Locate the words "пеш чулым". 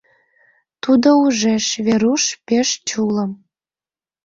2.45-3.31